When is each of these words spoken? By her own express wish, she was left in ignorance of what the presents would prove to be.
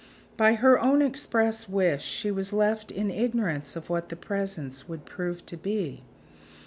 By 0.35 0.55
her 0.55 0.79
own 0.79 1.03
express 1.03 1.69
wish, 1.69 2.03
she 2.03 2.31
was 2.31 2.51
left 2.51 2.89
in 2.89 3.11
ignorance 3.11 3.75
of 3.75 3.87
what 3.91 4.09
the 4.09 4.15
presents 4.15 4.89
would 4.89 5.05
prove 5.05 5.45
to 5.45 5.55
be. 5.55 6.01